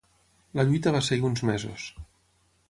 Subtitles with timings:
[0.59, 1.87] La lluita va seguir uns mesos.